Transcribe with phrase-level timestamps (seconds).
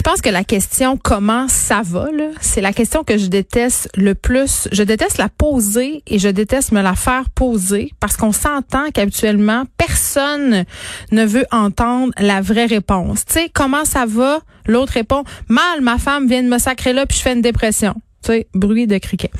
[0.00, 2.06] Je pense que la question comment ça va,
[2.40, 4.66] c'est la question que je déteste le plus.
[4.72, 9.64] Je déteste la poser et je déteste me la faire poser parce qu'on s'entend qu'habituellement,
[9.76, 10.64] personne
[11.12, 13.26] ne veut entendre la vraie réponse.
[13.26, 14.38] Tu sais, comment ça va?
[14.64, 17.94] L'autre répond, mal, ma femme vient de me sacrer là puis je fais une dépression.
[18.22, 19.30] Tu sais, bruit de criquet.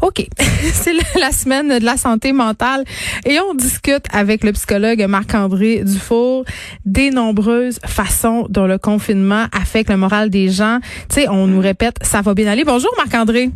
[0.00, 0.26] OK.
[0.72, 2.84] C'est la semaine de la santé mentale
[3.26, 6.44] et on discute avec le psychologue Marc-André Dufour
[6.86, 10.78] des nombreuses façons dont le confinement affecte le moral des gens.
[11.08, 12.64] Tu sais, on nous répète, ça va bien aller.
[12.64, 13.50] Bonjour Marc-André.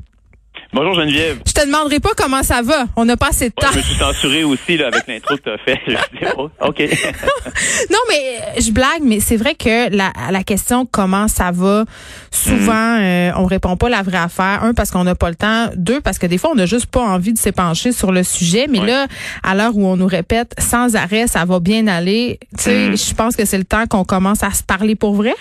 [0.76, 1.38] Bonjour Geneviève.
[1.46, 2.84] Je te demanderai pas comment ça va.
[2.96, 3.66] On n'a pas assez de temps.
[3.68, 5.80] Ouais, je me suis censuré aussi là, avec l'intro que tu as fait.
[5.88, 6.80] Je OK.
[7.90, 11.84] non, mais euh, je blague, mais c'est vrai que la, la question comment ça va,
[12.30, 14.62] souvent, euh, on répond pas la vraie affaire.
[14.64, 15.70] Un, parce qu'on n'a pas le temps.
[15.76, 18.66] Deux, parce que des fois, on n'a juste pas envie de s'épancher sur le sujet.
[18.68, 18.86] Mais Ouais.
[18.86, 19.06] là,
[19.42, 22.96] à l'heure où on nous répète sans arrêt, ça va bien aller, tu sais, Mhm.
[22.98, 25.32] je pense que c'est le temps qu'on commence à se parler pour vrai.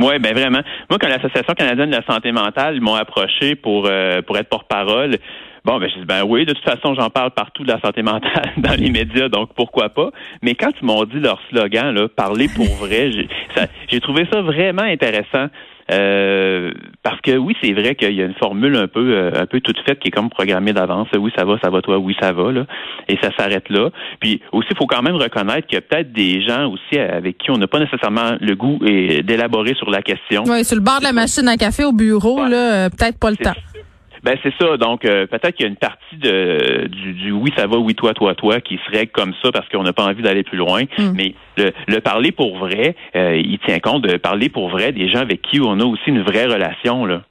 [0.00, 0.60] Oui, ben vraiment.
[0.88, 5.16] Moi, quand l'Association canadienne de la santé mentale m'ont approché pour euh, pour être porte-parole,
[5.64, 8.02] bon, ben je dis ben oui, de toute façon, j'en parle partout de la santé
[8.02, 10.10] mentale dans les médias, donc pourquoi pas?
[10.42, 13.10] Mais quand ils m'ont dit leur slogan, là, parler pour vrai,
[13.90, 15.48] j'ai trouvé ça vraiment intéressant.
[15.90, 16.70] Euh,
[17.02, 19.60] parce que oui, c'est vrai qu'il y a une formule un peu euh, un peu
[19.60, 21.08] toute faite qui est comme programmée d'avance.
[21.18, 22.66] Oui, ça va, ça va toi, oui, ça va là,
[23.08, 23.90] et ça s'arrête là.
[24.20, 27.38] Puis aussi, il faut quand même reconnaître qu'il y a peut-être des gens aussi avec
[27.38, 30.44] qui on n'a pas nécessairement le goût et d'élaborer sur la question.
[30.46, 32.48] Oui, sur le bord de la machine à café au bureau, Ouais.
[32.50, 33.54] là, euh, peut-être pas le temps.
[34.22, 34.76] Ben c'est ça.
[34.76, 37.94] Donc euh, peut-être qu'il y a une partie de du, du oui ça va, oui
[37.94, 40.58] toi toi toi qui se règle comme ça parce qu'on n'a pas envie d'aller plus
[40.58, 40.82] loin.
[40.98, 41.12] Mm.
[41.14, 45.08] Mais le, le parler pour vrai, euh, il tient compte de parler pour vrai des
[45.08, 47.22] gens avec qui on a aussi une vraie relation là.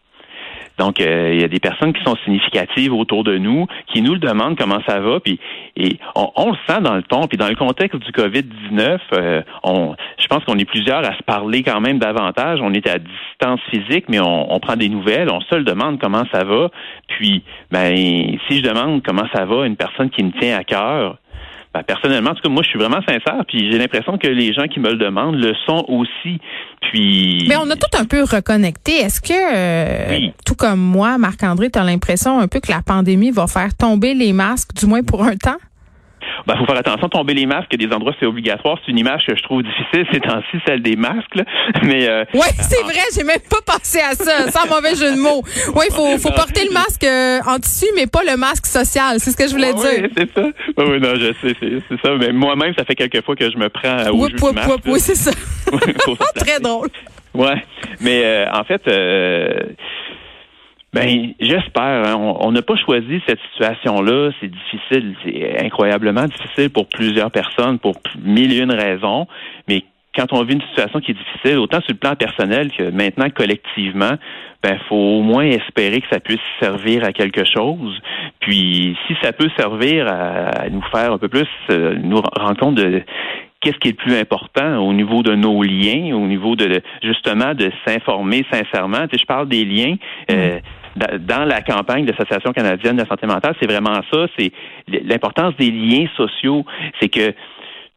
[0.79, 4.13] Donc, euh, il y a des personnes qui sont significatives autour de nous, qui nous
[4.13, 5.38] le demandent comment ça va, puis
[5.75, 9.95] et on, le sent dans le ton, puis dans le contexte du Covid-19, euh, on,
[10.17, 12.59] je pense qu'on est plusieurs à se parler quand même davantage.
[12.62, 16.00] On est à distance physique, mais on, on prend des nouvelles, on se le demande
[16.00, 16.69] comment ça va.
[17.07, 17.96] Puis, ben,
[18.47, 21.17] si je demande comment ça va à une personne qui me tient à cœur,
[21.73, 24.53] ben, personnellement, en tout cas, moi, je suis vraiment sincère, puis j'ai l'impression que les
[24.53, 26.40] gens qui me le demandent le sont aussi.
[26.92, 28.98] Puis, Mais on a tout un peu reconnecté.
[29.02, 30.34] Est-ce que, euh, Oui.
[30.46, 34.14] tout comme moi, Marc-André, tu as l'impression un peu que la pandémie va faire tomber
[34.14, 35.58] les masques, du moins pour un temps?
[36.48, 38.78] Ben, faut faire attention, tomber les masques, des endroits c'est obligatoire.
[38.86, 41.36] C'est une image que je trouve difficile ces temps-ci, celle des masques.
[41.36, 41.44] Là.
[41.84, 45.20] Mais euh, Oui, c'est vrai, j'ai même pas pensé à ça, sans mauvais jeu de
[45.22, 45.44] mots.
[45.76, 49.20] Oui, il faut, faut porter le masque euh, en tissu, mais pas le masque social.
[49.20, 50.04] C'est ce que je voulais ouais, dire.
[50.04, 50.44] ouais, c'est ça.
[50.78, 52.16] Oui, oui, non, je sais, c'est, c'est ça.
[52.20, 54.56] Mais moi-même, ça fait quelques fois que je me prends au Oui, jeu oui, du
[54.56, 54.70] masque.
[54.86, 55.32] oui, oui, c'est ça.
[56.36, 56.88] Très drôle.
[57.34, 57.64] Ouais,
[58.02, 59.50] mais euh, en fait, euh,
[60.94, 62.08] ben j'espère.
[62.08, 64.32] hein, on n'a pas choisi cette situation-là.
[64.40, 69.28] C'est difficile, c'est incroyablement difficile pour plusieurs personnes, pour mille et une raisons.
[69.68, 69.84] Mais
[70.16, 73.30] quand on vit une situation qui est difficile, autant sur le plan personnel que maintenant
[73.30, 74.14] collectivement,
[74.64, 78.00] ben faut au moins espérer que ça puisse servir à quelque chose.
[78.40, 82.76] Puis si ça peut servir à, nous faire un peu plus euh, nous rendre compte
[82.76, 83.04] de
[83.62, 87.54] qu'est-ce qui est le plus important au niveau de nos liens, au niveau de justement
[87.54, 89.08] de s'informer sincèrement.
[89.08, 89.96] Tu sais, je parle des liens.
[90.32, 90.62] euh, da-
[90.96, 94.52] dans la campagne de l'Association canadienne de la santé mentale, c'est vraiment ça, c'est
[94.88, 96.66] l'importance des liens sociaux.
[97.00, 97.34] C'est que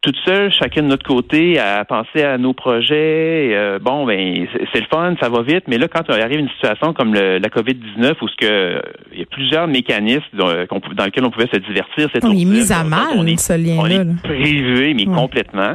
[0.03, 3.53] toute seule, chacun de notre côté, à penser à nos projets.
[3.55, 6.49] euh, bon, ben c'est le fun, ça va vite, mais là, quand il arrive une
[6.51, 11.25] situation comme le- la COVID-19, où ce que il y a plusieurs mécanismes dans, lesquels
[11.25, 14.11] on pouvait se divertir, c'est On est mis à mal, on est, ce on lien-là.
[14.11, 15.15] est privé, mais Ouais.
[15.15, 15.75] complètement.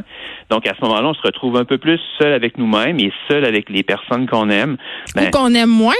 [0.50, 3.46] Donc à ce moment-là, on se retrouve un peu plus seul avec nous-mêmes et seul
[3.46, 4.76] avec les personnes qu'on aime.
[5.16, 5.94] Ou Ben, qu'on aime moins.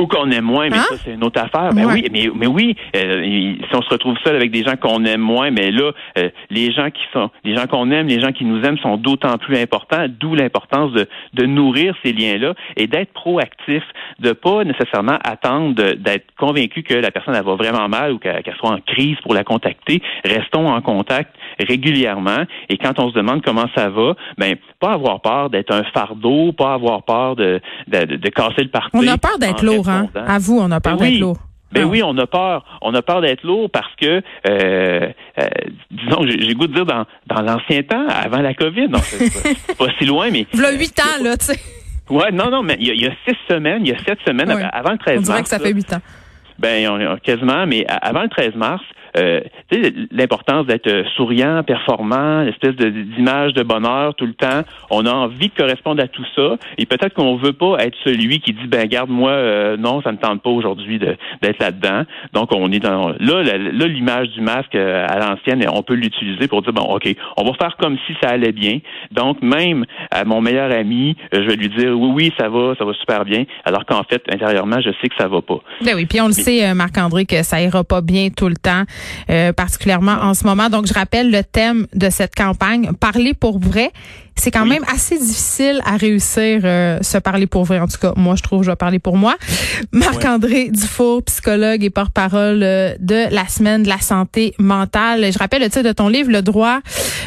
[0.00, 0.84] Ou qu'on aime moins, mais Hein?
[0.88, 1.70] ça, c'est une autre affaire.
[1.74, 1.92] Ben Ouais.
[1.94, 3.22] oui, mais, mais oui, euh,
[3.68, 6.72] si on se retrouve seul avec des gens qu'on aime moins, mais là, euh, les
[6.72, 9.56] gens qui sont, les gens qu'on aime, les gens qui nous aiment sont d'autant plus
[9.58, 13.82] importants, d'où l'importance de, de nourrir ces liens-là et d'être proactif,
[14.18, 18.42] de pas nécessairement attendre d'être convaincu que la personne elle va vraiment mal ou qu'elle
[18.42, 20.02] qu'elle soit en crise pour la contacter.
[20.24, 25.20] Restons en contact régulièrement et quand on se demande comment ça va, ben pas avoir
[25.20, 28.90] peur d'être un fardeau, pas avoir peur de, de, de- de casser le parti.
[28.94, 30.08] On a peur d'être lourd, hein?
[30.26, 31.10] À vous, on a peur Ben oui.
[31.12, 31.36] d'être lourd.
[31.72, 31.88] Ben Ah.
[31.88, 32.64] oui, on a peur.
[32.82, 35.48] On a peur d'être lourd parce que, euh, euh,
[35.90, 39.86] disons, j'ai goût de dire dans, dans l'ancien temps, avant la COVID, non, c'est pas,
[39.98, 41.58] si loin, mais V'là huit ans, là, tu sais.
[42.10, 43.98] ouais, non, non, mais il y, a- il y a six semaines, il y a
[44.04, 45.26] sept semaines avant le 13 On mars.
[45.30, 46.00] dirait que ça là, fait huit ans.
[46.58, 48.82] ben, on, quasiment, mais avant le 13 mars,
[49.16, 49.40] euh,
[50.10, 54.62] l'importance d'être euh, souriant, performant, l'espèce d'image de bonheur tout le temps.
[54.90, 56.56] On a envie de correspondre à tout ça.
[56.78, 60.12] Et peut-être qu'on veut pas être celui qui dit, ben, garde moi, euh, non, ça
[60.12, 62.04] ne tente pas aujourd'hui d'être là-dedans.
[62.32, 63.42] Donc, on est dans là,
[63.86, 67.52] l'image du masque euh, à l'ancienne, on peut l'utiliser pour dire, bon, ok, on va
[67.54, 68.78] faire comme si ça allait bien.
[69.10, 72.74] Donc, même à mon meilleur ami, euh, je vais lui dire, oui, oui, ça va,
[72.78, 75.60] ça va super bien, alors qu'en fait, intérieurement, je sais que ça va pas.
[75.82, 78.56] Ben oui, puis on le sait, euh, Marc-André, que ça ira pas bien tout le
[78.56, 78.84] temps,
[79.30, 80.68] euh, particulièrement en ce moment.
[80.68, 83.90] Donc, je rappelle le thème de cette campagne, parler pour vrai.
[84.34, 84.70] C'est quand Oui.
[84.70, 87.80] même assez difficile à réussir euh, se parler pour vrai.
[87.80, 89.36] En tout cas, moi, je trouve, je vais parler pour moi.
[89.92, 95.30] Marc-André Dufour, psychologue et porte-parole euh, de la semaine de la santé mentale.
[95.32, 96.80] Je rappelle le titre de ton livre, Le droit,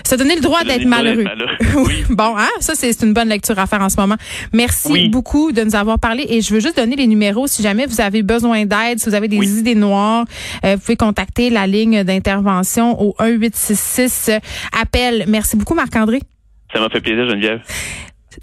[0.04, 1.25] se donner le droit d'être malheureux.
[1.75, 2.04] Oui.
[2.10, 4.16] Bon, hein, ça c'est une bonne lecture à faire en ce moment.
[4.54, 5.10] Merci Oui.
[5.10, 8.01] beaucoup de nous avoir parlé et je veux juste donner les numéros si jamais vous
[8.01, 10.25] avez besoin d'aide, si vous avez des idées noires,
[10.63, 14.29] euh, vous pouvez contacter la ligne d'intervention au 1866
[14.79, 15.25] appel.
[15.27, 16.19] Merci beaucoup Marc-André.
[16.71, 17.62] Ça m'a fait plaisir, Geneviève.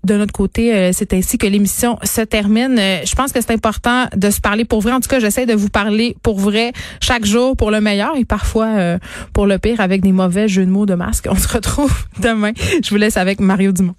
[0.04, 2.76] De notre côté, euh, c'est ainsi que l'émission se termine.
[2.78, 4.92] Euh, je pense que c'est important de se parler pour vrai.
[4.92, 8.24] En tout cas, j'essaie de vous parler pour vrai chaque jour pour le meilleur et
[8.24, 8.98] parfois euh,
[9.32, 11.28] pour le pire avec des mauvais jeux de mots de masque.
[11.30, 12.52] On se retrouve demain.
[12.82, 13.94] Je vous laisse avec Mario Dumont.